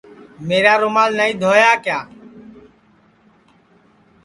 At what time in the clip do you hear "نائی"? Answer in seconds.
1.17-1.33